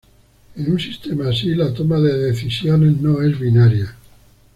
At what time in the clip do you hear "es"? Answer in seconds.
3.21-3.39